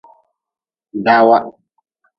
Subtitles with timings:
[1.05, 1.37] Dawa.